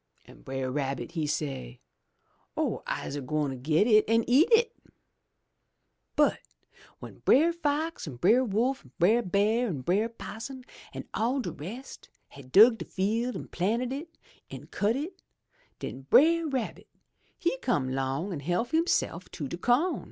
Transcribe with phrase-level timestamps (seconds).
[0.25, 1.79] An' Brer Rabbit he say,
[2.57, 4.75] *0h, I'se gwine get it an' eat it!'
[6.15, 6.39] '*But
[6.99, 11.51] w'en Brer Fox an' Brer Wolf an' Brer Bear an' Brer 'Possum an' all de
[11.51, 14.17] rest, had dug de field, an' planted it,
[14.49, 15.21] an' cut it,
[15.77, 16.87] den Brer Rabbit
[17.37, 19.99] he come 'long an' help hisself to de co'n.